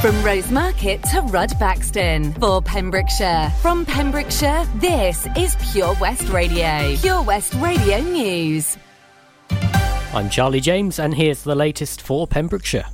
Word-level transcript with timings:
From 0.00 0.14
Rosemarket 0.22 1.02
to 1.10 1.22
Rudbaxton 1.22 2.38
for 2.38 2.62
Pembrokeshire. 2.62 3.52
From 3.60 3.84
Pembrokeshire, 3.84 4.64
this 4.76 5.26
is 5.36 5.56
Pure 5.72 5.96
West 6.00 6.28
Radio. 6.28 6.96
Pure 7.00 7.22
West 7.22 7.54
Radio 7.54 7.98
News. 8.00 8.76
I'm 9.50 10.30
Charlie 10.30 10.60
James, 10.60 11.00
and 11.00 11.14
here's 11.14 11.42
the 11.42 11.56
latest 11.56 12.00
for 12.00 12.28
Pembrokeshire. 12.28 12.86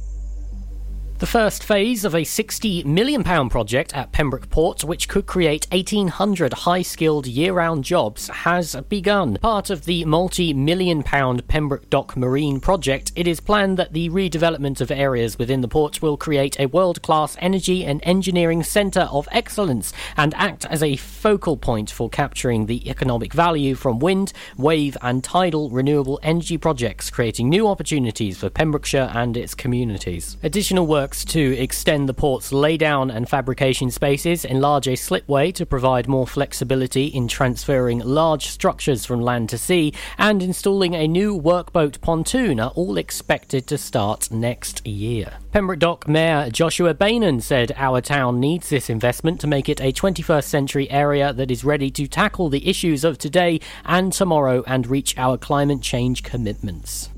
The 1.18 1.26
first 1.26 1.62
phase 1.62 2.04
of 2.04 2.12
a 2.12 2.22
£60 2.22 2.84
million 2.84 3.22
project 3.22 3.94
at 3.94 4.10
Pembroke 4.10 4.50
Port, 4.50 4.82
which 4.82 5.08
could 5.08 5.26
create 5.26 5.64
1,800 5.70 6.52
high 6.52 6.82
skilled 6.82 7.28
year 7.28 7.52
round 7.52 7.84
jobs, 7.84 8.26
has 8.26 8.74
begun. 8.88 9.36
Part 9.36 9.70
of 9.70 9.84
the 9.84 10.04
multi 10.06 10.52
million 10.52 11.04
pound 11.04 11.46
Pembroke 11.46 11.88
Dock 11.88 12.16
Marine 12.16 12.58
project, 12.58 13.12
it 13.14 13.28
is 13.28 13.38
planned 13.38 13.78
that 13.78 13.92
the 13.92 14.10
redevelopment 14.10 14.80
of 14.80 14.90
areas 14.90 15.38
within 15.38 15.60
the 15.60 15.68
port 15.68 16.02
will 16.02 16.16
create 16.16 16.58
a 16.58 16.66
world 16.66 17.00
class 17.02 17.36
energy 17.38 17.84
and 17.84 18.00
engineering 18.02 18.64
centre 18.64 19.08
of 19.12 19.28
excellence 19.30 19.92
and 20.16 20.34
act 20.34 20.66
as 20.66 20.82
a 20.82 20.96
focal 20.96 21.56
point 21.56 21.92
for 21.92 22.08
capturing 22.10 22.66
the 22.66 22.90
economic 22.90 23.32
value 23.32 23.76
from 23.76 24.00
wind, 24.00 24.32
wave, 24.56 24.96
and 25.00 25.22
tidal 25.22 25.70
renewable 25.70 26.18
energy 26.24 26.58
projects, 26.58 27.08
creating 27.08 27.48
new 27.48 27.68
opportunities 27.68 28.38
for 28.38 28.50
Pembrokeshire 28.50 29.12
and 29.14 29.36
its 29.36 29.54
communities. 29.54 30.36
Additional 30.42 30.88
work 30.88 31.03
works 31.04 31.22
to 31.22 31.54
extend 31.58 32.08
the 32.08 32.14
port's 32.14 32.50
laydown 32.50 33.14
and 33.14 33.28
fabrication 33.28 33.90
spaces, 33.90 34.42
enlarge 34.42 34.88
a 34.88 34.96
slipway 34.96 35.52
to 35.52 35.66
provide 35.66 36.08
more 36.08 36.26
flexibility 36.26 37.08
in 37.08 37.28
transferring 37.28 37.98
large 37.98 38.46
structures 38.46 39.04
from 39.04 39.20
land 39.20 39.50
to 39.50 39.58
sea, 39.58 39.92
and 40.16 40.42
installing 40.42 40.94
a 40.94 41.06
new 41.06 41.38
workboat 41.38 42.00
pontoon 42.00 42.58
are 42.58 42.70
all 42.70 42.96
expected 42.96 43.66
to 43.66 43.76
start 43.76 44.30
next 44.30 44.86
year. 44.86 45.34
Pembroke 45.52 45.78
Dock 45.78 46.08
Mayor 46.08 46.48
Joshua 46.48 46.94
Beynon 46.94 47.42
said 47.42 47.72
our 47.76 48.00
town 48.00 48.40
needs 48.40 48.70
this 48.70 48.88
investment 48.88 49.42
to 49.42 49.46
make 49.46 49.68
it 49.68 49.82
a 49.82 49.92
21st 49.92 50.44
century 50.44 50.90
area 50.90 51.34
that 51.34 51.50
is 51.50 51.64
ready 51.64 51.90
to 51.90 52.06
tackle 52.06 52.48
the 52.48 52.66
issues 52.66 53.04
of 53.04 53.18
today 53.18 53.60
and 53.84 54.10
tomorrow 54.10 54.64
and 54.66 54.86
reach 54.86 55.18
our 55.18 55.36
climate 55.36 55.82
change 55.82 56.22
commitments. 56.22 57.10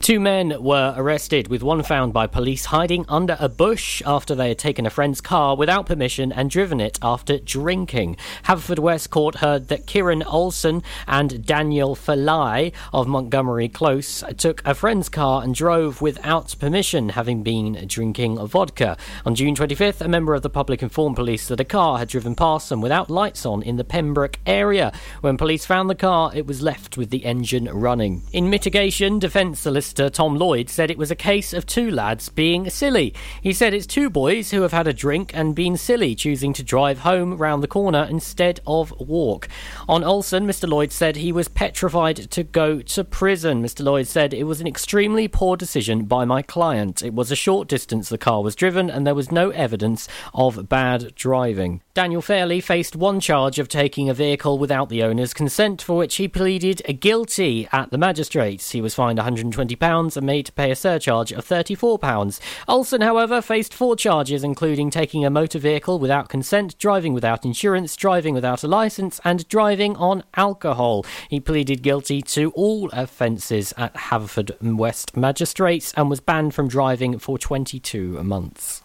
Two 0.00 0.18
men 0.18 0.62
were 0.62 0.94
arrested, 0.96 1.48
with 1.48 1.62
one 1.62 1.82
found 1.82 2.14
by 2.14 2.26
police 2.26 2.64
hiding 2.64 3.04
under 3.06 3.36
a 3.38 3.50
bush 3.50 4.00
after 4.06 4.34
they 4.34 4.48
had 4.48 4.58
taken 4.58 4.86
a 4.86 4.90
friend's 4.90 5.20
car 5.20 5.54
without 5.54 5.84
permission 5.84 6.32
and 6.32 6.48
driven 6.48 6.80
it 6.80 6.98
after 7.02 7.38
drinking. 7.38 8.16
Haverfordwest 8.44 9.10
Court 9.10 9.36
heard 9.36 9.68
that 9.68 9.86
Kieran 9.86 10.22
Olson 10.22 10.82
and 11.06 11.44
Daniel 11.44 11.94
Falai 11.94 12.72
of 12.94 13.08
Montgomery 13.08 13.68
Close 13.68 14.24
took 14.38 14.66
a 14.66 14.74
friend's 14.74 15.10
car 15.10 15.42
and 15.42 15.54
drove 15.54 16.00
without 16.00 16.56
permission, 16.58 17.10
having 17.10 17.42
been 17.42 17.84
drinking 17.86 18.38
vodka. 18.46 18.96
On 19.26 19.34
June 19.34 19.54
25th, 19.54 20.00
a 20.00 20.08
member 20.08 20.34
of 20.34 20.40
the 20.40 20.48
public 20.48 20.82
informed 20.82 21.16
police 21.16 21.46
that 21.48 21.60
a 21.60 21.64
car 21.64 21.98
had 21.98 22.08
driven 22.08 22.34
past 22.34 22.70
them 22.70 22.80
without 22.80 23.10
lights 23.10 23.44
on 23.44 23.62
in 23.62 23.76
the 23.76 23.84
Pembroke 23.84 24.38
area. 24.46 24.92
When 25.20 25.36
police 25.36 25.66
found 25.66 25.90
the 25.90 25.94
car, 25.94 26.32
it 26.34 26.46
was 26.46 26.62
left 26.62 26.96
with 26.96 27.10
the 27.10 27.26
engine 27.26 27.66
running. 27.66 28.22
In 28.32 28.48
mitigation, 28.48 29.18
defence 29.18 29.60
solicitor 29.60 29.89
solicitor 29.90 30.10
Tom 30.10 30.36
Lloyd 30.36 30.70
said 30.70 30.88
it 30.88 30.98
was 30.98 31.10
a 31.10 31.16
case 31.16 31.52
of 31.52 31.66
two 31.66 31.90
lads 31.90 32.28
being 32.28 32.70
silly. 32.70 33.12
He 33.42 33.52
said 33.52 33.74
it's 33.74 33.86
two 33.86 34.08
boys 34.08 34.52
who 34.52 34.62
have 34.62 34.70
had 34.72 34.86
a 34.86 34.92
drink 34.92 35.32
and 35.34 35.54
been 35.54 35.76
silly, 35.76 36.14
choosing 36.14 36.52
to 36.52 36.62
drive 36.62 37.00
home 37.00 37.36
round 37.36 37.60
the 37.60 37.68
corner 37.68 38.06
instead 38.08 38.60
of 38.68 38.92
walk. 39.00 39.48
On 39.88 40.04
Olson, 40.04 40.46
Mr. 40.46 40.68
Lloyd 40.68 40.92
said 40.92 41.16
he 41.16 41.32
was 41.32 41.48
petrified 41.48 42.16
to 42.30 42.44
go 42.44 42.80
to 42.80 43.02
prison. 43.02 43.62
Mr. 43.64 43.82
Lloyd 43.82 44.06
said 44.06 44.32
it 44.32 44.44
was 44.44 44.60
an 44.60 44.68
extremely 44.68 45.26
poor 45.26 45.56
decision 45.56 46.04
by 46.04 46.24
my 46.24 46.40
client. 46.40 47.02
It 47.02 47.14
was 47.14 47.32
a 47.32 47.36
short 47.36 47.66
distance 47.66 48.08
the 48.08 48.18
car 48.18 48.42
was 48.42 48.54
driven 48.54 48.90
and 48.90 49.04
there 49.04 49.14
was 49.14 49.32
no 49.32 49.50
evidence 49.50 50.06
of 50.32 50.68
bad 50.68 51.16
driving. 51.16 51.82
Daniel 51.94 52.22
Fairley 52.22 52.60
faced 52.60 52.94
one 52.94 53.18
charge 53.18 53.58
of 53.58 53.68
taking 53.68 54.08
a 54.08 54.14
vehicle 54.14 54.56
without 54.56 54.88
the 54.88 55.02
owner's 55.02 55.34
consent, 55.34 55.82
for 55.82 55.96
which 55.96 56.16
he 56.16 56.28
pleaded 56.28 56.80
guilty 57.00 57.68
at 57.72 57.90
the 57.90 57.98
magistrates. 57.98 58.70
He 58.70 58.80
was 58.80 58.94
fined 58.94 59.18
£120 59.18 59.79
and 59.80 60.22
made 60.22 60.46
to 60.46 60.52
pay 60.52 60.70
a 60.70 60.76
surcharge 60.76 61.32
of 61.32 61.46
£34. 61.46 62.40
Olson, 62.68 63.00
however, 63.00 63.40
faced 63.40 63.72
four 63.72 63.96
charges, 63.96 64.44
including 64.44 64.90
taking 64.90 65.24
a 65.24 65.30
motor 65.30 65.58
vehicle 65.58 65.98
without 65.98 66.28
consent, 66.28 66.78
driving 66.78 67.14
without 67.14 67.44
insurance, 67.44 67.96
driving 67.96 68.34
without 68.34 68.62
a 68.62 68.68
licence, 68.68 69.20
and 69.24 69.48
driving 69.48 69.96
on 69.96 70.22
alcohol. 70.36 71.04
He 71.28 71.40
pleaded 71.40 71.82
guilty 71.82 72.20
to 72.22 72.50
all 72.52 72.90
offences 72.92 73.72
at 73.76 73.94
Haverfordwest 73.94 75.16
Magistrates 75.16 75.92
and 75.94 76.10
was 76.10 76.20
banned 76.20 76.54
from 76.54 76.68
driving 76.68 77.18
for 77.18 77.38
22 77.38 78.22
months. 78.22 78.82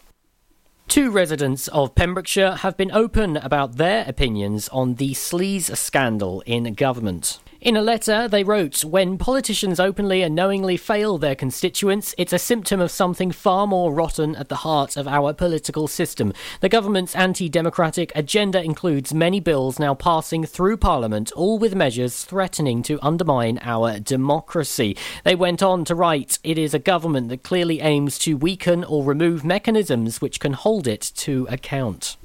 Two 0.88 1.10
residents 1.10 1.66
of 1.68 1.94
Pembrokeshire 1.96 2.56
have 2.56 2.76
been 2.76 2.92
open 2.92 3.36
about 3.36 3.76
their 3.76 4.04
opinions 4.06 4.68
on 4.68 4.94
the 4.94 5.12
sleaze 5.12 5.76
scandal 5.76 6.42
in 6.46 6.72
government. 6.74 7.40
In 7.66 7.76
a 7.76 7.82
letter, 7.82 8.28
they 8.28 8.44
wrote 8.44 8.84
When 8.84 9.18
politicians 9.18 9.80
openly 9.80 10.22
and 10.22 10.36
knowingly 10.36 10.76
fail 10.76 11.18
their 11.18 11.34
constituents, 11.34 12.14
it's 12.16 12.32
a 12.32 12.38
symptom 12.38 12.80
of 12.80 12.92
something 12.92 13.32
far 13.32 13.66
more 13.66 13.92
rotten 13.92 14.36
at 14.36 14.48
the 14.48 14.62
heart 14.62 14.96
of 14.96 15.08
our 15.08 15.32
political 15.32 15.88
system. 15.88 16.32
The 16.60 16.68
government's 16.68 17.16
anti 17.16 17.48
democratic 17.48 18.12
agenda 18.14 18.62
includes 18.62 19.12
many 19.12 19.40
bills 19.40 19.80
now 19.80 19.96
passing 19.96 20.44
through 20.44 20.76
Parliament, 20.76 21.32
all 21.32 21.58
with 21.58 21.74
measures 21.74 22.22
threatening 22.22 22.84
to 22.84 23.00
undermine 23.02 23.58
our 23.62 23.98
democracy. 23.98 24.96
They 25.24 25.34
went 25.34 25.60
on 25.60 25.84
to 25.86 25.96
write 25.96 26.38
It 26.44 26.58
is 26.58 26.72
a 26.72 26.78
government 26.78 27.30
that 27.30 27.42
clearly 27.42 27.80
aims 27.80 28.16
to 28.20 28.36
weaken 28.36 28.84
or 28.84 29.02
remove 29.02 29.44
mechanisms 29.44 30.20
which 30.20 30.38
can 30.38 30.52
hold 30.52 30.86
it 30.86 31.10
to 31.16 31.48
account. 31.50 32.16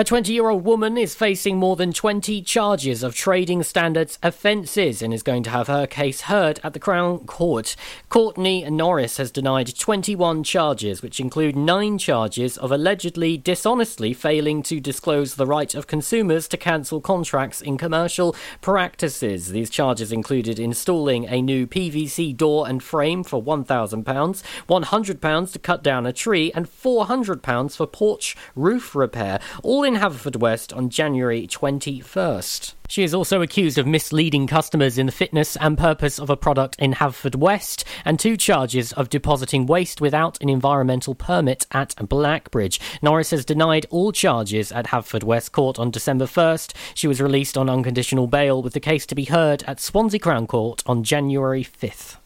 A 0.00 0.04
20 0.04 0.32
year 0.32 0.48
old 0.48 0.64
woman 0.64 0.96
is 0.96 1.16
facing 1.16 1.56
more 1.56 1.74
than 1.74 1.92
20 1.92 2.40
charges 2.42 3.02
of 3.02 3.16
trading 3.16 3.64
standards 3.64 4.16
offences 4.22 5.02
and 5.02 5.12
is 5.12 5.24
going 5.24 5.42
to 5.42 5.50
have 5.50 5.66
her 5.66 5.88
case 5.88 6.20
heard 6.20 6.60
at 6.62 6.72
the 6.72 6.78
Crown 6.78 7.26
Court. 7.26 7.74
Courtney 8.08 8.62
Norris 8.70 9.16
has 9.16 9.32
denied 9.32 9.76
21 9.76 10.44
charges, 10.44 11.02
which 11.02 11.18
include 11.18 11.56
nine 11.56 11.98
charges 11.98 12.56
of 12.58 12.70
allegedly 12.70 13.36
dishonestly 13.36 14.14
failing 14.14 14.62
to 14.62 14.78
disclose 14.78 15.34
the 15.34 15.46
right 15.46 15.74
of 15.74 15.88
consumers 15.88 16.46
to 16.46 16.56
cancel 16.56 17.00
contracts 17.00 17.60
in 17.60 17.76
commercial 17.76 18.36
practices. 18.60 19.48
These 19.48 19.68
charges 19.68 20.12
included 20.12 20.60
installing 20.60 21.26
a 21.26 21.42
new 21.42 21.66
PVC 21.66 22.36
door 22.36 22.68
and 22.68 22.84
frame 22.84 23.24
for 23.24 23.42
£1,000, 23.42 24.04
£100 24.04 25.52
to 25.52 25.58
cut 25.58 25.82
down 25.82 26.06
a 26.06 26.12
tree, 26.12 26.52
and 26.54 26.70
£400 26.70 27.76
for 27.76 27.86
porch 27.88 28.36
roof 28.54 28.94
repair. 28.94 29.40
All 29.64 29.87
in 29.88 29.94
Haverfordwest 29.94 30.76
on 30.76 30.90
January 30.90 31.46
21st. 31.46 32.74
She 32.88 33.02
is 33.02 33.14
also 33.14 33.40
accused 33.40 33.78
of 33.78 33.86
misleading 33.86 34.46
customers 34.46 34.98
in 34.98 35.06
the 35.06 35.12
fitness 35.12 35.56
and 35.56 35.78
purpose 35.78 36.18
of 36.18 36.28
a 36.28 36.36
product 36.36 36.76
in 36.78 36.92
Haverfordwest 36.92 37.84
and 38.04 38.20
two 38.20 38.36
charges 38.36 38.92
of 38.92 39.08
depositing 39.08 39.64
waste 39.64 39.98
without 39.98 40.38
an 40.42 40.50
environmental 40.50 41.14
permit 41.14 41.66
at 41.72 41.94
Blackbridge. 42.06 42.78
Norris 43.00 43.30
has 43.30 43.46
denied 43.46 43.86
all 43.88 44.12
charges 44.12 44.70
at 44.72 44.88
Haverfordwest 44.88 45.52
Court 45.52 45.78
on 45.78 45.90
December 45.90 46.26
1st. 46.26 46.74
She 46.92 47.08
was 47.08 47.22
released 47.22 47.56
on 47.56 47.70
unconditional 47.70 48.26
bail 48.26 48.62
with 48.62 48.74
the 48.74 48.80
case 48.80 49.06
to 49.06 49.14
be 49.14 49.24
heard 49.24 49.62
at 49.62 49.80
Swansea 49.80 50.20
Crown 50.20 50.46
Court 50.46 50.82
on 50.84 51.02
January 51.02 51.64
5th. 51.64 52.16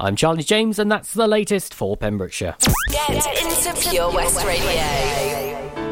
I'm 0.00 0.16
Charlie 0.16 0.44
James, 0.44 0.78
and 0.78 0.90
that's 0.90 1.12
the 1.12 1.28
latest 1.28 1.74
for 1.74 1.94
Pembrokeshire. 1.94 2.56
Get 2.88 3.26
into 3.42 3.90
Pure 3.90 4.12
West 4.14 4.42
Radio. 4.46 5.91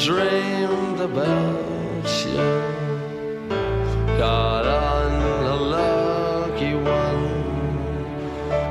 dreamed 0.00 0.98
about 0.98 2.08
you. 2.24 2.36
Got 4.16 4.64
on 4.66 5.12
a 5.44 5.56
lucky 5.56 6.74
one. 6.74 7.28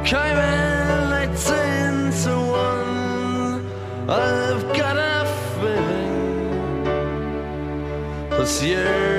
Came 0.03 0.37
in 0.37 1.13
18 1.13 2.11
to 2.23 2.33
1. 2.49 4.09
I've 4.09 4.63
got 4.75 4.97
a 4.97 5.25
feeling 5.59 6.83
this 8.31 8.63
you. 8.63 9.18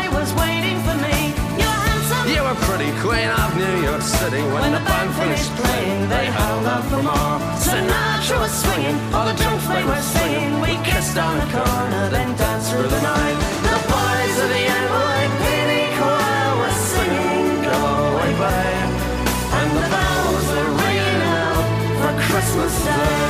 pretty 2.67 2.91
queen 2.99 3.29
of 3.29 3.49
New 3.57 3.75
York 3.83 4.01
City. 4.01 4.41
When, 4.53 4.61
when 4.61 4.73
the 4.73 4.83
band 4.89 5.09
finished 5.15 5.51
playing, 5.55 6.09
they 6.09 6.25
held 6.25 6.65
out 6.65 6.83
for 6.89 7.01
more. 7.01 7.37
Sinatra 7.57 8.37
was 8.43 8.53
swinging, 8.63 8.97
all 9.13 9.25
the 9.25 9.37
junk 9.41 9.61
they 9.67 9.83
were 9.83 10.01
singing. 10.01 10.59
We 10.61 10.73
kissed 10.83 11.17
on 11.17 11.33
the 11.39 11.47
corner, 11.55 12.09
then 12.09 12.29
danced 12.37 12.71
through 12.71 12.87
the 12.87 13.01
night. 13.01 13.37
The 13.69 13.77
boys 13.93 14.35
of 14.43 14.49
the 14.55 14.63
NYPD 14.83 15.71
choir 15.97 16.49
were 16.61 16.75
singing, 16.91 17.63
go 17.69 17.79
away, 18.09 18.31
babe. 18.41 18.91
And 19.59 19.69
the 19.77 19.85
bells 19.93 20.47
are 20.59 20.71
ringing 20.83 21.21
out 21.39 21.65
for 22.01 22.11
Christmas 22.27 22.73
Day. 22.85 23.20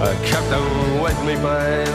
I 0.00 0.14
kept 0.24 0.48
them 0.48 1.00
with 1.00 1.18
me, 1.26 1.34
babe. 1.34 1.88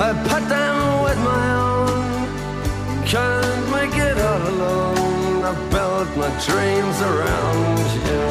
I 0.00 0.12
put 0.26 0.48
them 0.48 1.02
with 1.04 1.18
my 1.18 1.46
own. 1.68 3.04
Can't 3.04 3.70
make 3.70 3.94
it 3.94 4.16
all 4.18 4.48
alone. 4.48 5.44
I 5.44 5.52
built 5.68 6.08
my 6.16 6.30
dreams 6.48 6.98
around 7.10 7.78
you. 8.08 8.24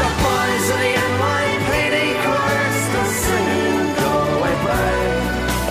The 0.00 0.10
boys 0.24 0.66
of 0.74 0.78
the 0.82 0.92
NYPD 1.10 1.96
chorus 2.24 2.80
are 3.00 3.12
singing 3.24 3.94
"Go 4.02 4.12
Away, 4.34 4.56
Babe," 4.66 5.22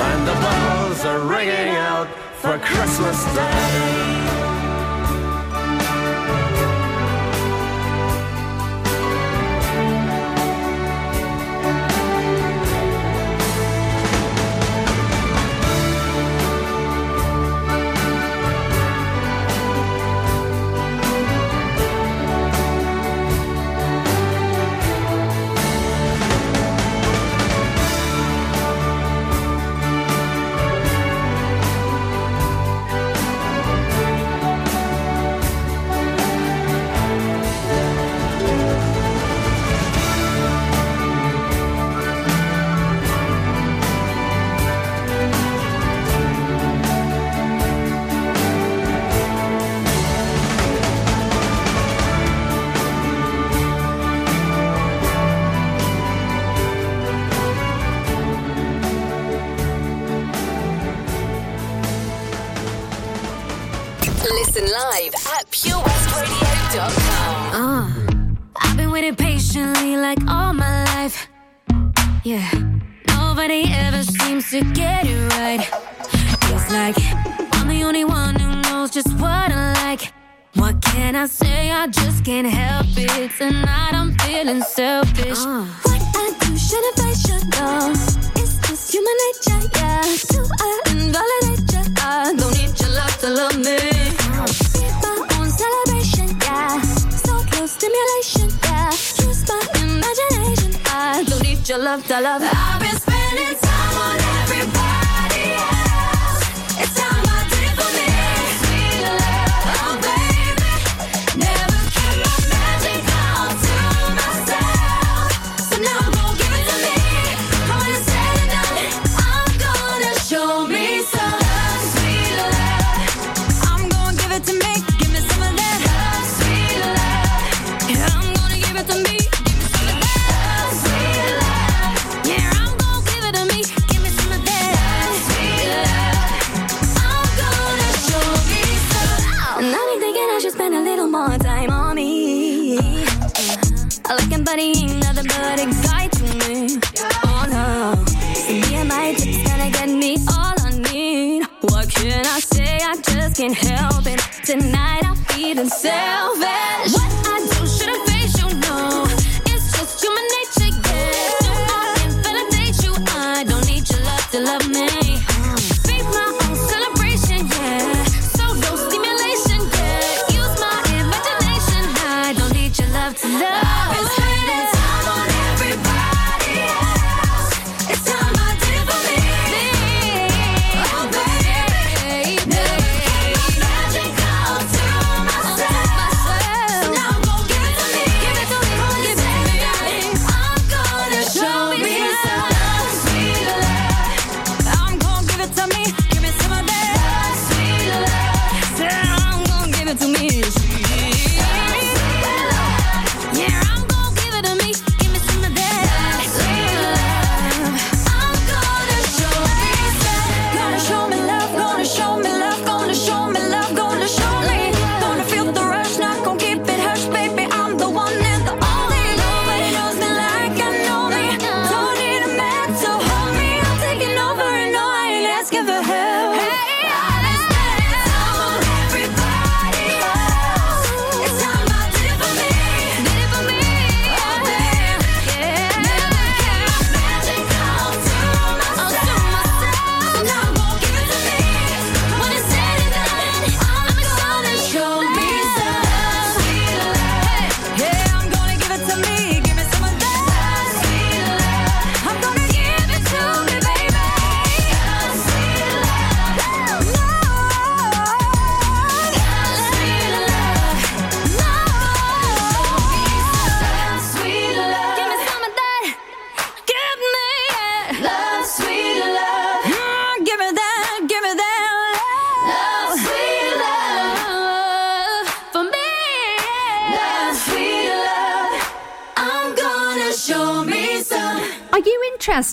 and 0.08 0.22
the 0.30 0.36
bells 0.46 1.02
are 1.04 1.22
ringing 1.36 1.76
out 1.76 2.08
for 2.42 2.58
Christmas 2.60 3.20
Day. 3.36 4.49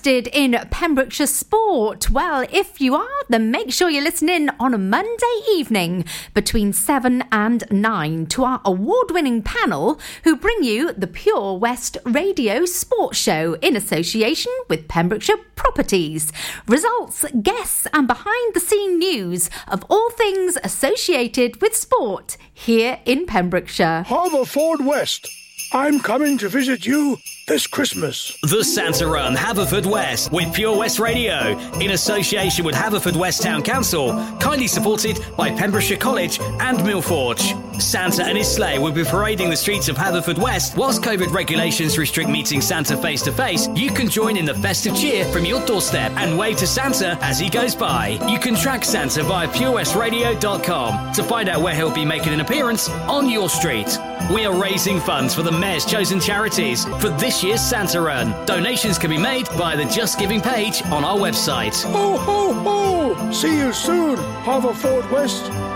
Interested 0.07 0.39
in 0.39 0.69
Pembrokeshire 0.71 1.27
sport? 1.27 2.11
Well, 2.11 2.47
if 2.53 2.81
you 2.81 2.95
are, 2.95 3.25
then 3.29 3.51
make 3.51 3.73
sure 3.73 3.91
you 3.91 4.01
listen 4.01 4.29
in 4.29 4.51
on 4.61 4.73
a 4.73 4.79
Monday 4.79 5.41
evening 5.51 6.05
between 6.33 6.73
7 6.73 7.25
and 7.33 7.65
9 7.73 8.27
to 8.27 8.45
our 8.45 8.61
award 8.65 9.11
winning 9.11 9.43
panel 9.43 9.99
who 10.23 10.37
bring 10.37 10.63
you 10.63 10.93
the 10.93 11.09
Pure 11.09 11.59
West 11.59 11.99
Radio 12.05 12.65
Sports 12.67 13.19
Show 13.19 13.55
in 13.55 13.75
association 13.75 14.53
with 14.69 14.87
Pembrokeshire 14.87 15.39
Properties. 15.57 16.33
Results, 16.69 17.25
guests, 17.43 17.89
and 17.93 18.07
behind 18.07 18.55
the 18.55 18.61
scene 18.61 18.99
news 18.99 19.51
of 19.67 19.85
all 19.91 20.11
things 20.11 20.57
associated 20.63 21.61
with 21.61 21.75
sport 21.75 22.37
here 22.53 23.01
in 23.05 23.27
Pembrokeshire. 23.27 24.05
Haverford 24.07 24.87
West. 24.87 25.29
I'm 25.73 25.99
coming 25.99 26.39
to 26.39 26.49
visit 26.49 26.87
you 26.87 27.17
this 27.47 27.69
Christmas. 27.69 28.37
The 28.43 28.65
Santa 28.65 29.07
Run 29.07 29.37
Haverfordwest 29.37 30.33
with 30.33 30.53
Pure 30.53 30.79
West 30.79 30.99
Radio 30.99 31.57
in 31.79 31.93
association 31.93 32.65
with 32.65 32.75
Haverfordwest 32.75 33.41
Town 33.41 33.63
Council, 33.63 34.11
kindly 34.41 34.67
supported 34.67 35.25
by 35.37 35.51
Pembrokeshire 35.51 35.97
College 35.97 36.41
and 36.41 36.79
Millforge. 36.79 37.81
Santa 37.81 38.25
and 38.25 38.37
his 38.37 38.53
sleigh 38.53 38.81
will 38.81 38.91
be 38.91 39.05
parading 39.05 39.51
the 39.51 39.57
streets 39.57 39.89
of 39.89 39.97
Haverfordwest. 39.97 40.77
Whilst 40.77 41.03
COVID 41.03 41.33
regulations 41.33 41.99
restrict 41.99 42.29
meeting 42.29 42.61
Santa 42.61 42.97
face 42.97 43.23
to 43.23 43.33
face, 43.33 43.69
you 43.77 43.91
can 43.91 44.09
join 44.09 44.37
in 44.37 44.45
the 44.45 44.55
festive 44.55 44.97
cheer 44.97 45.25
from 45.27 45.45
your 45.45 45.65
doorstep 45.67 46.11
and 46.17 46.37
wave 46.37 46.57
to 46.57 46.67
Santa 46.67 47.17
as 47.21 47.39
he 47.39 47.49
goes 47.49 47.77
by. 47.77 48.19
You 48.29 48.41
can 48.41 48.57
track 48.57 48.85
Santa 48.85 49.23
via 49.23 49.47
purewestradio.com 49.49 51.13
to 51.13 51.23
find 51.23 51.49
out 51.49 51.63
where 51.63 51.75
he'll 51.75 51.95
be 51.95 52.05
making 52.05 52.33
an 52.33 52.41
appearance 52.41 52.89
on 52.89 53.31
your 53.31 53.49
street. 53.49 53.99
We 54.33 54.45
are 54.45 54.61
raising 54.61 54.99
funds 54.99 55.35
for 55.35 55.43
the 55.43 55.53
Mayor's 55.53 55.85
chosen 55.85 56.19
charities 56.19 56.85
for 56.85 57.11
this 57.11 57.36
year's 57.43 57.61
Santa 57.61 58.01
Run. 58.01 58.35
Donations 58.47 58.99
can 58.99 59.11
be 59.11 59.19
made 59.19 59.49
by 59.59 59.77
the 59.77 59.85
Just 59.85 60.19
Giving 60.19 60.41
page 60.41 60.83
on 60.87 61.05
our 61.05 61.17
website. 61.17 61.83
Ho, 61.85 62.17
ho, 62.17 62.53
ho! 62.53 63.33
See 63.33 63.57
you 63.59 63.73
soon, 63.73 64.17
Haverfordwest. 64.17 65.76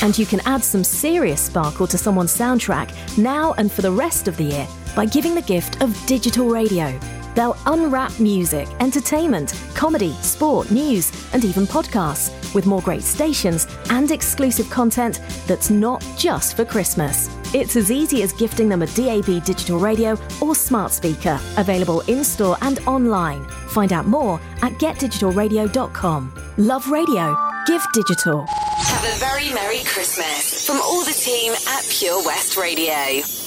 And 0.02 0.18
you 0.18 0.26
can 0.26 0.40
add 0.48 0.64
some 0.64 0.84
serious 0.84 1.40
sparkle 1.40 1.86
to 1.86 2.00
someone's 2.00 2.36
soundtrack 2.36 2.90
now 3.16 3.54
and 3.60 3.72
for 3.72 3.84
the 3.84 3.92
rest 3.92 4.28
of 4.28 4.38
the 4.38 4.46
year 4.46 4.68
by 4.96 5.06
giving 5.06 5.36
the 5.36 5.44
gift 5.44 5.84
of 5.84 5.96
digital 6.08 6.50
radio. 6.50 7.00
They'll 7.38 7.56
unwrap 7.68 8.20
music, 8.20 8.68
entertainment, 8.80 9.54
comedy, 9.76 10.14
sport, 10.24 10.72
news, 10.72 11.12
and 11.34 11.46
even 11.46 11.68
podcasts 11.68 12.32
with 12.56 12.66
more 12.66 12.82
great 12.82 13.04
stations 13.04 13.68
and 13.92 14.10
exclusive 14.10 14.68
content 14.72 15.22
that's 15.46 15.70
not 15.70 16.04
just 16.18 16.58
for 16.58 16.66
Christmas. 16.66 17.30
It's 17.54 17.76
as 17.76 17.92
easy 17.92 18.24
as 18.24 18.34
gifting 18.34 18.70
them 18.70 18.82
a 18.82 18.88
DAB 18.88 19.44
digital 19.46 19.78
radio 19.78 20.18
or 20.42 20.56
smart 20.56 20.92
speaker, 20.92 21.40
available 21.58 22.02
in 22.08 22.24
store 22.24 22.58
and 22.64 22.80
online. 22.88 23.46
Find 23.68 23.94
out 23.94 24.08
more 24.08 24.42
at 24.64 24.72
getdigitalradio.com. 24.80 26.34
Love 26.58 26.90
radio. 26.90 27.38
Give 27.68 27.86
digital. 27.94 28.48
Have 28.48 29.04
a 29.04 29.20
very 29.20 29.54
Merry 29.54 29.84
Christmas 29.84 30.66
from 30.66 30.78
all 30.78 31.06
the 31.06 31.14
team 31.14 31.54
at 31.54 31.88
Pure 31.88 32.26
West 32.26 32.58
Radio. 32.58 33.47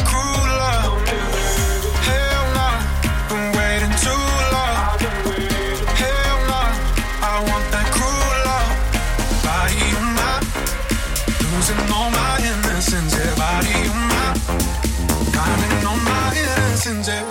lessons 16.91 17.07
every 17.07 17.30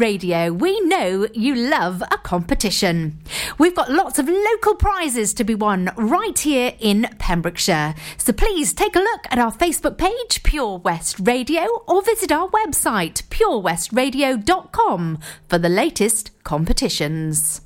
Radio. 0.00 0.52
We 0.52 0.80
know 0.82 1.26
you 1.32 1.54
love 1.54 2.02
a 2.02 2.18
competition. 2.18 3.18
We've 3.58 3.74
got 3.74 3.90
lots 3.90 4.18
of 4.18 4.28
local 4.28 4.74
prizes 4.74 5.34
to 5.34 5.44
be 5.44 5.54
won 5.54 5.90
right 5.96 6.38
here 6.38 6.74
in 6.78 7.08
Pembrokeshire. 7.18 7.94
So 8.16 8.32
please 8.32 8.74
take 8.74 8.96
a 8.96 9.00
look 9.00 9.26
at 9.30 9.38
our 9.38 9.52
Facebook 9.52 9.98
page, 9.98 10.42
Pure 10.42 10.78
West 10.78 11.18
Radio, 11.20 11.66
or 11.86 12.02
visit 12.02 12.30
our 12.30 12.48
website, 12.48 13.22
purewestradio.com, 13.28 15.18
for 15.48 15.58
the 15.58 15.68
latest 15.68 16.30
competitions. 16.44 17.63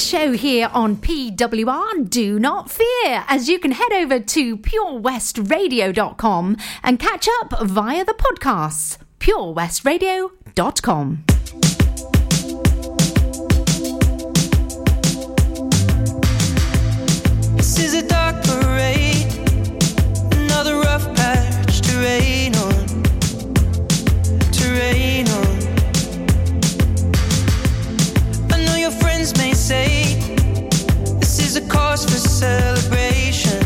the 0.00 0.06
show 0.06 0.32
here 0.32 0.70
on 0.72 0.96
PWR 0.96 2.08
Do 2.08 2.38
Not 2.38 2.70
Fear, 2.70 3.24
as 3.28 3.50
you 3.50 3.58
can 3.58 3.72
head 3.72 3.92
over 3.92 4.18
to 4.18 4.56
purewestradio.com 4.56 6.56
and 6.82 6.98
catch 6.98 7.28
up 7.40 7.60
via 7.60 8.06
the 8.06 8.14
podcasts, 8.14 8.96
purewestradio.com. 9.18 11.24
This 17.56 17.78
is 17.78 17.92
a 17.92 18.08
dark 18.08 18.29
celebration. 32.40 33.60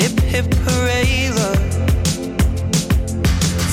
Hip 0.00 0.18
hip 0.32 0.48
hooray, 0.64 1.28
love. 1.40 1.64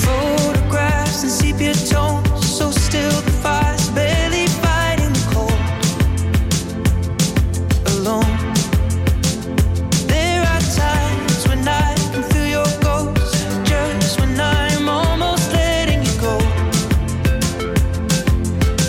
Photographs 0.04 1.22
and 1.22 1.32
sepia 1.32 1.72
tones, 1.72 2.46
so 2.58 2.70
still 2.70 3.18
the 3.28 3.34
fire's 3.42 3.88
barely 3.96 4.46
fighting 4.62 5.12
the 5.18 5.24
cold. 5.32 5.60
Alone. 7.94 8.36
There 10.06 10.42
are 10.52 10.64
times 10.84 11.48
when 11.48 11.66
I 11.66 11.94
can 12.12 12.22
feel 12.30 12.48
your 12.58 12.70
ghost, 12.88 13.36
just 13.64 14.20
when 14.20 14.38
I'm 14.38 14.86
almost 14.86 15.50
letting 15.54 16.02
you 16.08 16.14
go. 16.20 16.36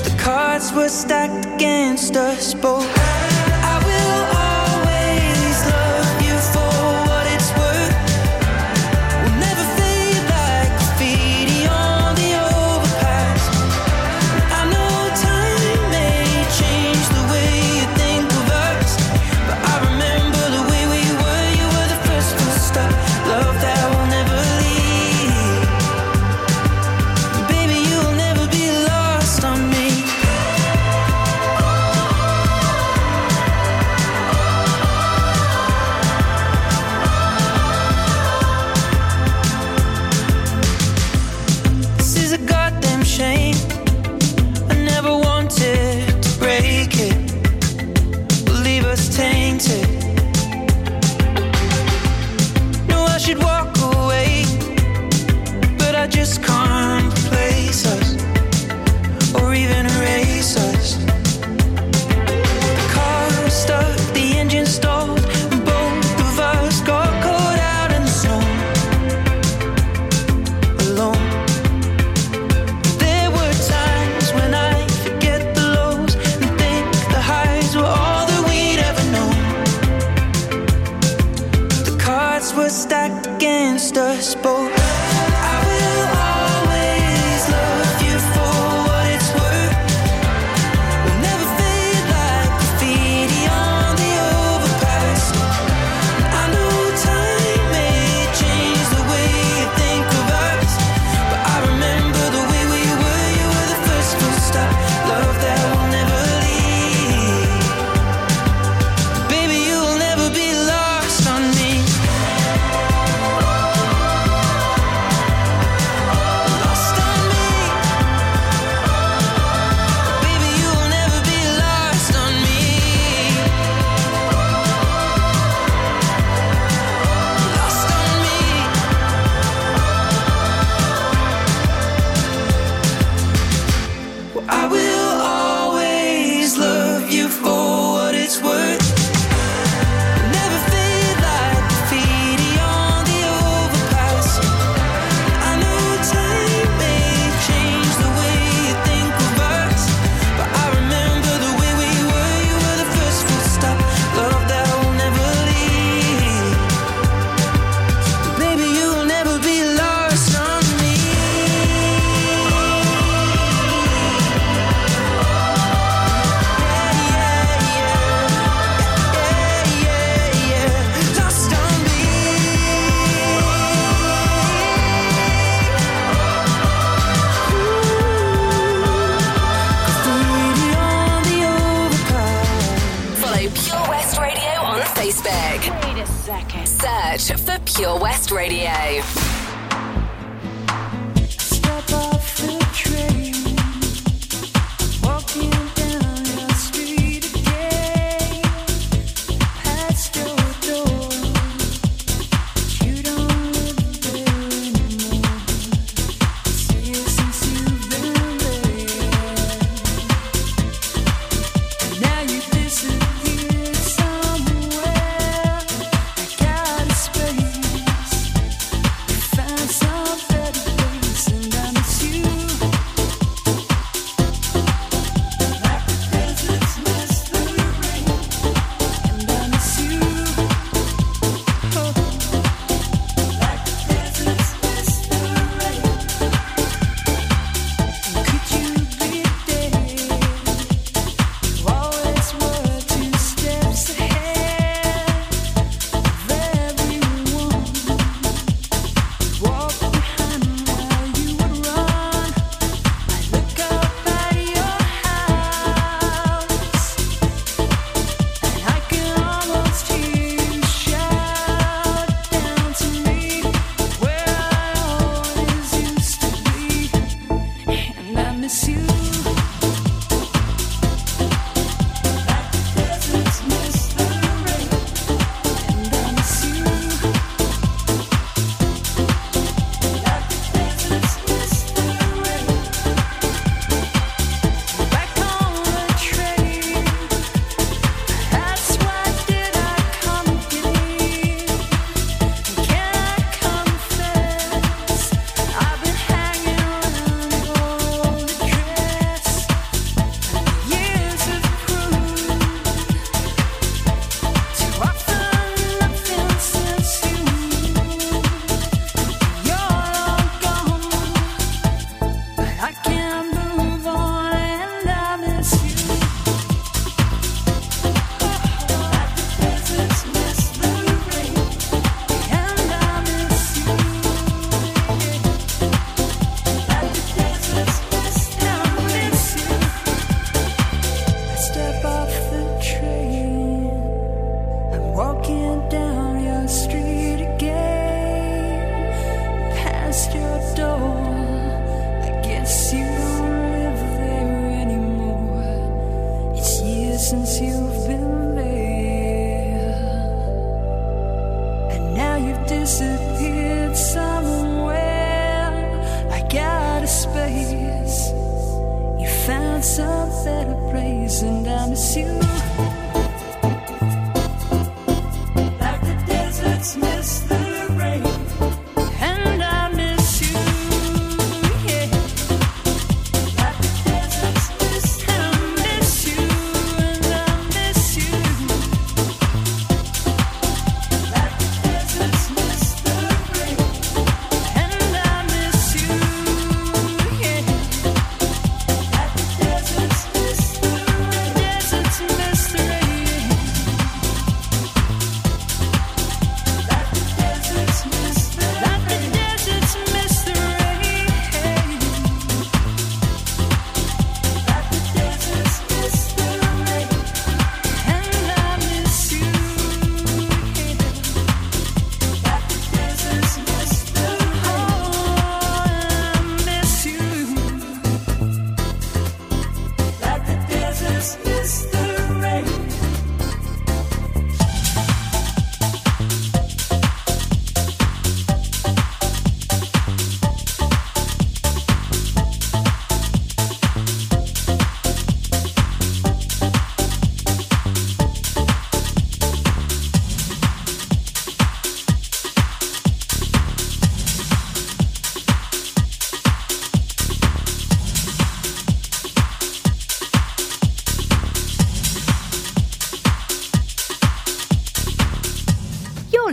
The 0.07 0.13
cards 0.19 0.73
were 0.73 0.89
stacked 0.89 1.45
against 1.55 2.17
us 2.17 2.53
both. 2.53 2.98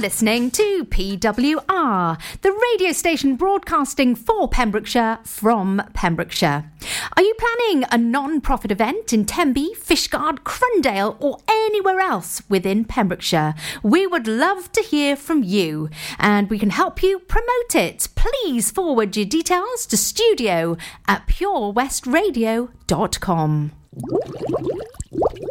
Listening 0.06 0.50
to 0.52 0.84
PWR, 0.84 2.16
the 2.42 2.52
radio 2.52 2.92
station 2.92 3.34
broadcasting 3.34 4.14
for 4.14 4.46
Pembrokeshire 4.46 5.18
from 5.24 5.82
Pembrokeshire. 5.94 6.70
Are 7.16 7.22
you 7.24 7.34
planning 7.34 7.84
a 7.90 7.98
non 7.98 8.40
profit 8.40 8.70
event 8.70 9.12
in 9.12 9.24
Tenby, 9.24 9.70
Fishguard, 9.76 10.44
Crundale, 10.44 11.16
or 11.18 11.38
anywhere 11.48 11.98
else 11.98 12.40
within 12.48 12.84
Pembrokeshire? 12.84 13.56
We 13.82 14.06
would 14.06 14.28
love 14.28 14.70
to 14.72 14.80
hear 14.80 15.16
from 15.16 15.42
you 15.42 15.90
and 16.20 16.48
we 16.48 16.60
can 16.60 16.70
help 16.70 17.02
you 17.02 17.18
promote 17.18 17.74
it. 17.74 18.06
Please 18.14 18.70
forward 18.70 19.16
your 19.16 19.26
details 19.26 19.86
to 19.86 19.96
studio 19.96 20.76
at 21.08 21.26
purewestradio.com. 21.26 23.72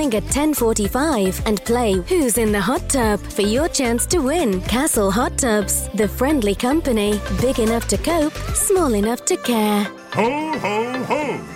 at 0.00 0.24
10:45 0.24 1.40
and 1.46 1.64
play 1.64 1.92
Who's 2.08 2.38
in 2.38 2.52
the 2.52 2.60
Hot 2.60 2.88
Tub 2.88 3.20
for 3.20 3.42
your 3.42 3.68
chance 3.68 4.06
to 4.06 4.18
win. 4.18 4.60
Castle 4.62 5.10
Hot 5.10 5.38
Tubs, 5.38 5.88
the 5.94 6.08
friendly 6.08 6.54
company, 6.54 7.20
big 7.40 7.58
enough 7.58 7.86
to 7.88 7.96
cope, 7.96 8.34
small 8.54 8.94
enough 8.94 9.24
to 9.24 9.36
care. 9.36 9.84
Ho, 10.12 10.58
ho, 10.58 11.04
ho! 11.04 11.55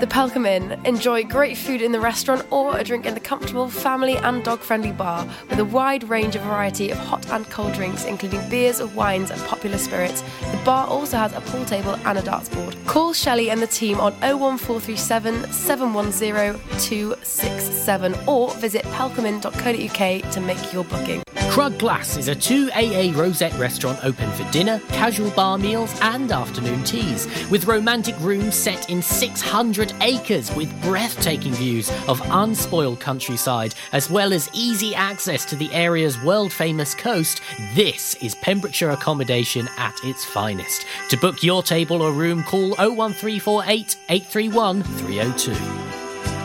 The 0.00 0.06
Pelcomb 0.06 0.46
Inn. 0.46 0.80
Enjoy 0.84 1.24
great 1.24 1.56
food 1.56 1.82
in 1.82 1.90
the 1.90 1.98
restaurant 1.98 2.46
or 2.52 2.78
a 2.78 2.84
drink 2.84 3.04
in 3.04 3.14
the 3.14 3.20
comfortable 3.20 3.68
family 3.68 4.16
and 4.16 4.44
dog 4.44 4.60
friendly 4.60 4.92
bar 4.92 5.26
with 5.50 5.58
a 5.58 5.64
wide 5.64 6.08
range 6.08 6.36
of 6.36 6.42
variety 6.42 6.90
of 6.90 6.98
hot 6.98 7.28
and 7.30 7.44
cold 7.50 7.72
drinks, 7.72 8.04
including 8.04 8.48
beers, 8.48 8.80
wines, 8.94 9.32
and 9.32 9.40
popular 9.46 9.76
spirits. 9.76 10.22
The 10.52 10.60
bar 10.64 10.86
also 10.86 11.16
has 11.16 11.32
a 11.32 11.40
pool 11.40 11.64
table 11.64 11.96
and 12.04 12.16
a 12.16 12.22
darts 12.22 12.48
board. 12.48 12.76
Call 12.86 13.12
Shelley 13.12 13.50
and 13.50 13.60
the 13.60 13.66
team 13.66 13.98
on 13.98 14.12
01437 14.20 15.52
710 15.52 16.60
267 16.78 18.14
or 18.28 18.54
visit 18.54 18.84
pelcomin.co.uk 18.84 20.32
to 20.32 20.40
make 20.40 20.72
your 20.72 20.84
booking. 20.84 21.24
Crug 21.50 21.78
Glas 21.78 22.16
is 22.16 22.28
a 22.28 22.36
2AA 22.36 23.16
rosette 23.16 23.54
restaurant 23.54 23.98
open 24.04 24.30
for 24.32 24.48
dinner, 24.52 24.78
casual 24.88 25.30
bar 25.30 25.56
meals, 25.58 25.98
and 26.02 26.30
afternoon 26.30 26.84
teas, 26.84 27.26
with 27.50 27.64
romantic 27.64 28.14
rooms 28.20 28.54
set 28.54 28.90
in 28.90 29.00
600 29.00 29.92
acres 30.02 30.54
with 30.54 30.82
breathtaking 30.82 31.52
views 31.52 31.90
of 32.06 32.20
unspoiled 32.26 33.00
countryside, 33.00 33.74
as 33.92 34.10
well 34.10 34.32
as 34.32 34.50
easy 34.52 34.94
access 34.94 35.44
to 35.46 35.56
the 35.56 35.72
area's 35.72 36.22
world 36.22 36.52
famous 36.52 36.94
coast. 36.94 37.40
This 37.74 38.14
is 38.16 38.34
Pembrokeshire 38.36 38.90
accommodation 38.90 39.68
at 39.78 39.94
its 40.04 40.24
finest. 40.24 40.84
To 41.10 41.16
book 41.16 41.42
your 41.42 41.62
table 41.62 42.02
or 42.02 42.12
room, 42.12 42.44
call 42.44 42.74
01348 42.76 43.96
831 44.10 44.82
302. 44.82 45.97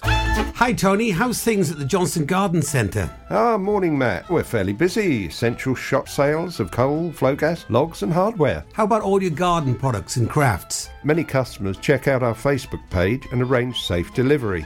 Hi, 0.56 0.74
Tony. 0.74 1.10
How's 1.12 1.42
things 1.44 1.72
at 1.72 1.78
the 1.80 1.86
Johnston 1.86 2.26
Garden 2.26 2.62
Centre? 2.62 3.10
Ah, 3.30 3.58
morning, 3.58 3.98
Matt. 3.98 4.30
We're 4.30 4.44
fairly 4.44 4.74
busy. 4.74 5.28
Essential 5.28 5.76
shop 5.76 6.10
sales 6.10 6.60
of 6.60 6.72
coal, 6.72 7.12
Flogas, 7.12 7.66
logs, 7.70 8.04
and 8.04 8.12
hardware. 8.12 8.66
How 8.74 8.84
about 8.86 9.02
all 9.02 9.22
your 9.22 9.32
garden 9.32 9.76
products 9.76 10.18
and 10.18 10.30
crafts? 10.30 10.90
Many 11.04 11.24
customers 11.24 11.78
check 11.78 12.08
out 12.08 12.24
our 12.24 12.34
Facebook 12.34 12.82
page 12.90 13.26
and 13.32 13.42
arrange 13.42 13.82
safe 13.82 14.14
delivery. 14.14 14.66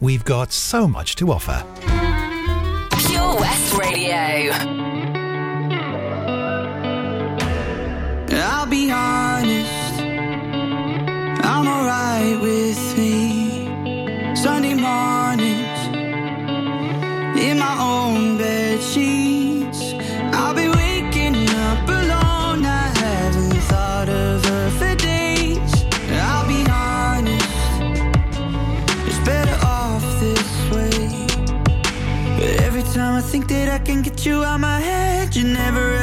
We've 0.00 0.24
got 0.24 0.52
so 0.52 0.86
much 0.86 1.16
to 1.16 1.32
offer. 1.32 1.64
Pure 2.96 3.34
West 3.40 3.74
Radio. 3.76 4.52
I'll 8.30 8.66
be 8.66 8.92
honest, 8.92 10.00
I'm 11.44 11.66
alright 11.66 12.40
with 12.40 12.96
me. 12.96 14.36
Sunday 14.36 14.74
mornings, 14.74 15.80
in 17.42 17.58
my 17.58 17.76
own 17.80 18.38
bed 18.38 18.80
sheets. 18.80 19.27
You 34.28 34.44
out 34.44 34.60
my 34.60 34.78
head, 34.78 35.34
you 35.34 35.44
never 35.44 35.97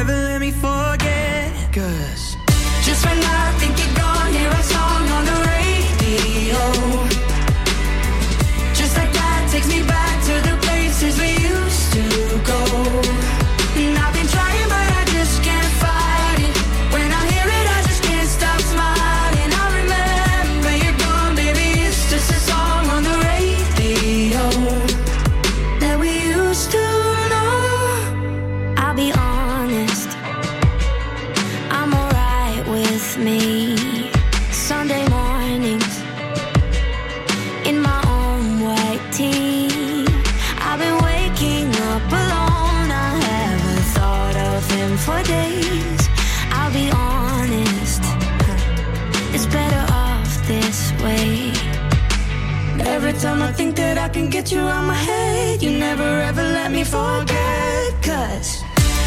get 54.35 54.51
you 54.51 54.59
out 54.59 54.83
my 54.83 54.93
head, 54.93 55.63
you 55.63 55.71
never 55.71 56.03
ever 56.03 56.43
let 56.43 56.69
me 56.69 56.83
forget. 56.83 57.93
Cause 58.03 58.63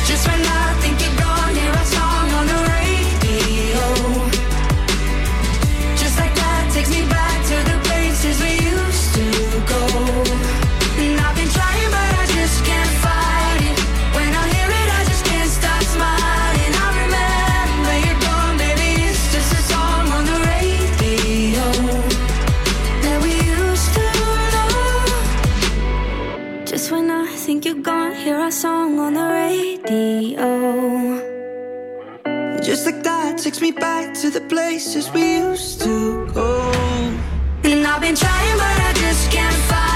just 0.08 0.26
when 0.26 0.40
I 0.40 0.72
think 0.80 0.94
you're 1.02 1.18
gone, 1.20 1.54
hear 1.54 1.70
a 1.70 1.84
song 1.84 2.28
on 2.38 2.46
the 2.52 2.60
radio. 2.72 4.37
Takes 33.48 33.62
me 33.62 33.70
back 33.70 34.12
to 34.12 34.28
the 34.28 34.42
places 34.42 35.10
we 35.10 35.38
used 35.38 35.80
to 35.80 36.26
go. 36.34 36.70
And 37.64 37.86
I've 37.86 38.02
been 38.02 38.14
trying, 38.14 38.58
but 38.58 38.78
I 38.88 38.92
just 38.94 39.30
can't 39.32 39.54
fight 39.70 39.87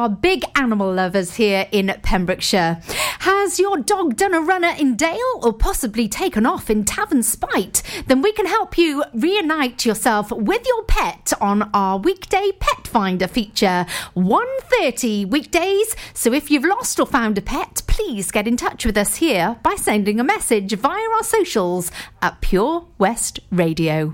are 0.00 0.08
big 0.08 0.42
animal 0.54 0.90
lovers 0.90 1.34
here 1.34 1.66
in 1.72 1.94
Pembrokeshire. 2.02 2.80
Has 3.20 3.58
your 3.58 3.76
dog 3.76 4.16
done 4.16 4.32
a 4.32 4.40
runner 4.40 4.72
in 4.78 4.96
Dale 4.96 5.40
or 5.42 5.52
possibly 5.52 6.08
taken 6.08 6.46
off 6.46 6.70
in 6.70 6.86
Tavernspite? 6.86 8.06
Then 8.06 8.22
we 8.22 8.32
can 8.32 8.46
help 8.46 8.78
you 8.78 9.04
reunite 9.12 9.84
yourself 9.84 10.32
with 10.32 10.66
your 10.66 10.84
pet 10.84 11.34
on 11.38 11.68
our 11.74 11.98
weekday 11.98 12.50
pet 12.58 12.88
finder 12.88 13.28
feature 13.28 13.84
1:30 14.14 15.26
weekdays. 15.26 15.94
So 16.14 16.32
if 16.32 16.50
you've 16.50 16.64
lost 16.64 16.98
or 16.98 17.04
found 17.04 17.36
a 17.36 17.42
pet, 17.42 17.82
please 17.86 18.30
get 18.30 18.48
in 18.48 18.56
touch 18.56 18.86
with 18.86 18.96
us 18.96 19.16
here 19.16 19.56
by 19.62 19.74
sending 19.74 20.18
a 20.18 20.24
message 20.24 20.72
via 20.72 21.10
our 21.16 21.24
socials 21.24 21.90
at 22.22 22.40
Pure 22.40 22.86
West 22.96 23.40
Radio. 23.50 24.10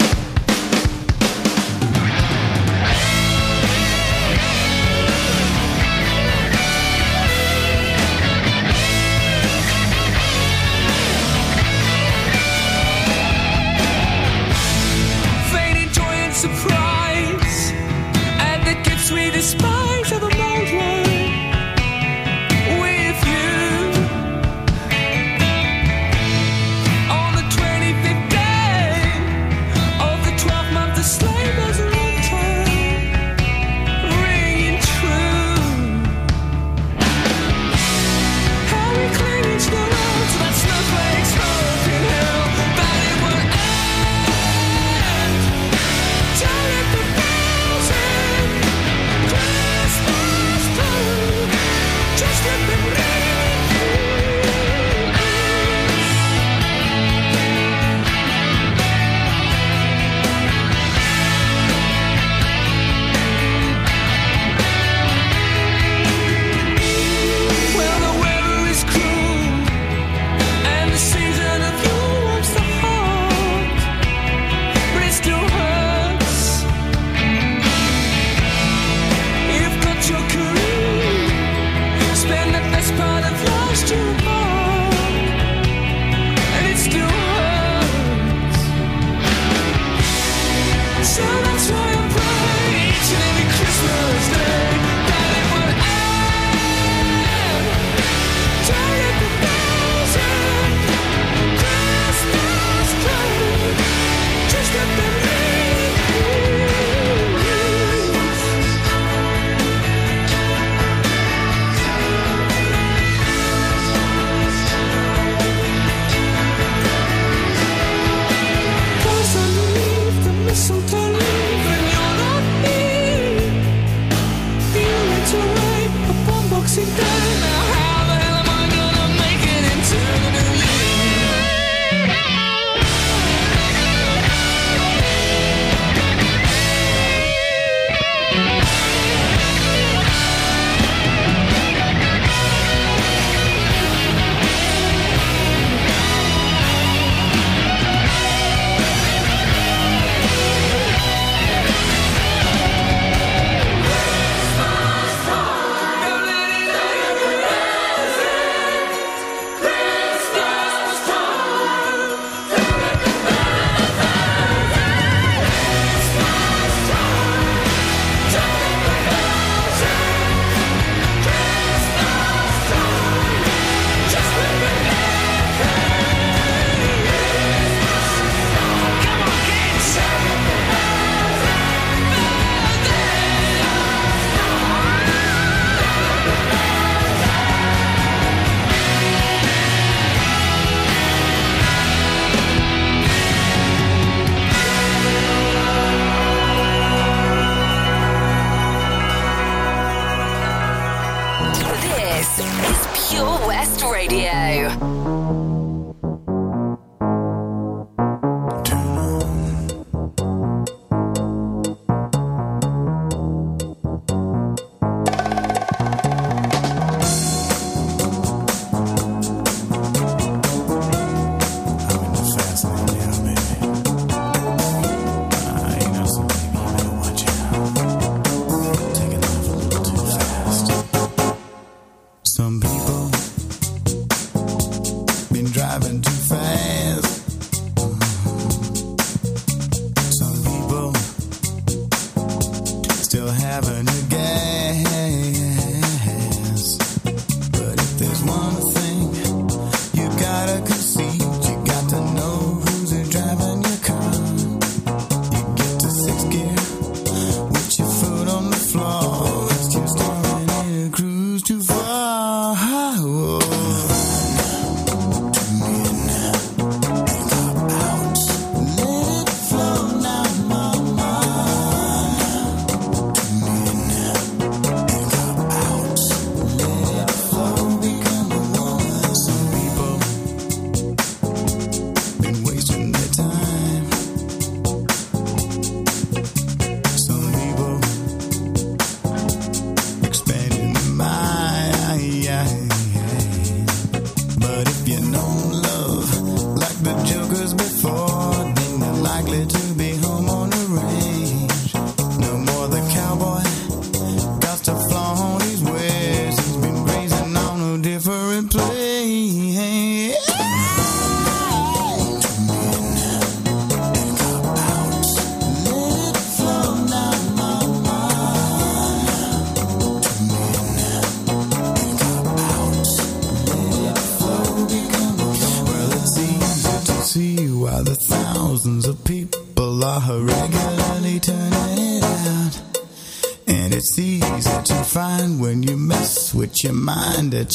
Having 243.56 243.88
a 243.88 244.10
gas. 244.10 244.35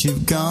You've 0.04 0.26
gone 0.26 0.51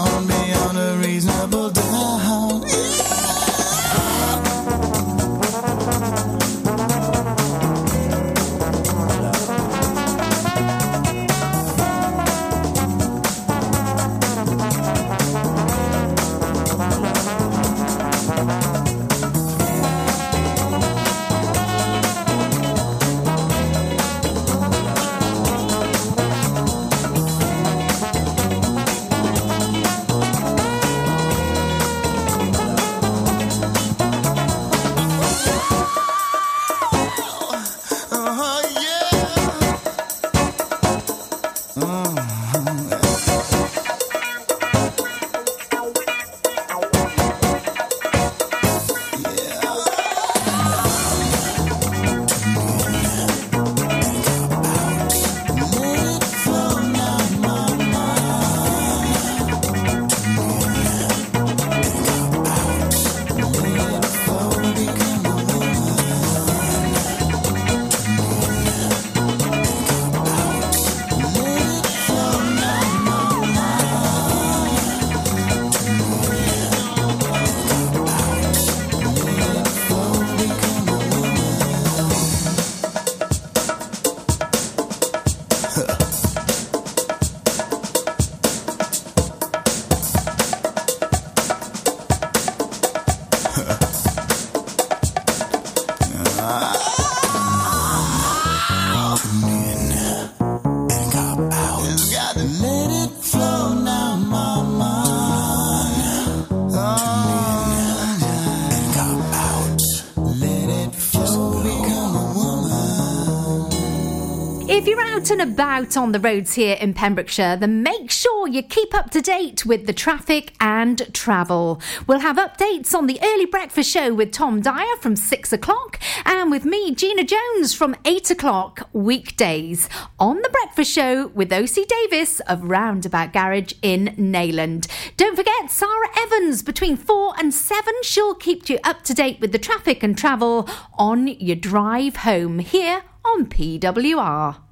and 115.41 115.53
about 115.53 115.97
on 115.97 116.13
the 116.13 116.21
roads 116.21 116.55
here 116.55 116.77
in 116.81 116.93
Pembrokeshire, 116.93 117.57
then 117.57 117.83
make 117.83 118.11
sure 118.11 118.47
you 118.47 118.63
keep 118.63 118.95
up 118.95 119.11
to 119.11 119.21
date 119.21 119.65
with 119.65 119.87
the 119.87 119.93
traffic 119.93 120.53
and 120.61 121.13
travel. 121.15 121.81
We'll 122.07 122.19
have 122.19 122.37
updates 122.37 122.95
on 122.95 123.07
the 123.07 123.19
early 123.23 123.47
breakfast 123.47 123.91
show 123.91 124.13
with 124.13 124.33
Tom 124.33 124.61
Dyer 124.61 124.97
from 125.01 125.17
six 125.17 125.53
o'clock 125.53 125.99
and 126.27 126.51
with 126.51 126.65
me, 126.65 126.95
Gina 126.95 127.25
Jones, 127.25 127.73
from 127.75 127.97
eight 128.05 128.31
o'clock 128.31 128.89
weekdays 128.93 129.89
on 130.19 130.43
the 130.43 130.51
breakfast 130.51 130.93
show 130.93 131.29
with 131.29 131.53
OC 131.53 131.87
Davis 131.87 132.41
of 132.41 132.65
Roundabout 132.65 133.33
Garage 133.33 133.73
in 133.83 134.15
Neyland. 134.19 134.89
Don't 135.17 135.37
forget 135.37 135.71
Sara 135.71 136.09
Evans 136.19 136.63
between 136.63 136.97
four 136.97 137.35
and 137.39 137.55
seven. 137.55 137.95
She'll 138.03 138.35
keep 138.35 138.69
you 138.69 138.79
up 138.85 139.03
to 139.05 139.15
date 139.15 139.41
with 139.41 139.53
the 139.53 139.59
traffic 139.59 140.03
and 140.03 140.19
travel 140.19 140.69
on 140.95 141.29
your 141.29 141.57
drive 141.57 142.17
home 142.17 142.59
here 142.59 143.03
on 143.25 143.47
PWR. 143.47 144.70